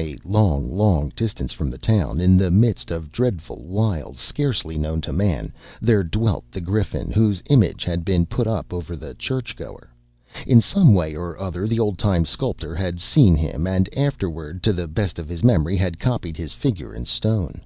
A 0.00 0.16
long, 0.24 0.68
long 0.72 1.10
distance 1.14 1.52
from 1.52 1.70
the 1.70 1.78
town, 1.78 2.20
in 2.20 2.36
the 2.36 2.50
midst 2.50 2.90
of 2.90 3.12
dreadful 3.12 3.62
wilds 3.64 4.18
scarcely 4.20 4.76
known 4.76 5.00
to 5.02 5.12
man, 5.12 5.52
there 5.80 6.02
dwelt 6.02 6.50
the 6.50 6.60
Griffin 6.60 7.12
whose 7.12 7.44
image 7.48 7.84
had 7.84 8.04
been 8.04 8.26
put 8.26 8.48
up 8.48 8.72
over 8.74 8.96
the 8.96 9.14
churchgoer. 9.14 9.88
In 10.48 10.60
some 10.60 10.94
way 10.94 11.14
or 11.14 11.38
other, 11.38 11.68
the 11.68 11.78
old 11.78 11.96
time 11.96 12.24
sculptor 12.24 12.74
had 12.74 12.98
seen 13.00 13.36
him, 13.36 13.68
and 13.68 13.88
afterward, 13.96 14.64
to 14.64 14.72
the 14.72 14.88
best 14.88 15.16
of 15.16 15.28
his 15.28 15.44
memory, 15.44 15.76
had 15.76 16.00
copied 16.00 16.36
his 16.36 16.52
figure 16.54 16.92
in 16.92 17.04
stone. 17.04 17.60